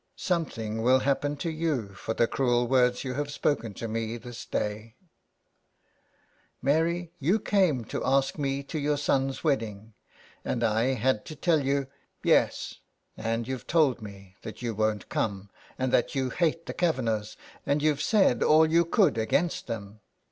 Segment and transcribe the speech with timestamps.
[0.15, 4.47] ''Something will happen to you for the cruel words you have spoken to me this
[4.47, 4.95] day."
[6.59, 6.63] 74 SOME PARISHIONERS.
[6.63, 9.93] Mary, you came to ask me to your son's wed ding,
[10.43, 11.85] and I had to tell you
[12.23, 12.79] "''Yes,
[13.15, 17.37] and you've told me that you won't come and that you hate the Kavanaghs,
[17.67, 19.99] and you've said all you could against them.